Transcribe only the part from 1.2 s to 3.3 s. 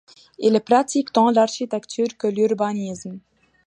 l’architecture que l’urbanisme.